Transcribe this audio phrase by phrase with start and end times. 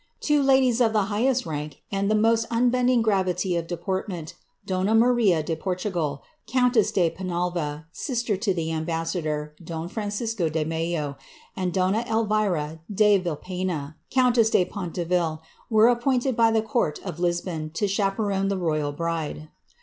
[0.19, 4.33] Two ladies of the highest rank and most unbending gravity of deportment*
[4.65, 11.17] donnt ^laria de Portugal, countess dc Penalva, sister to the ambassador, don Francisco de Mello,
[11.55, 17.69] and donna Elvira dc Vilpena, countess de PoDterel, were appointed by the court of Lisbon
[17.69, 19.49] to chaperon the royal bfide.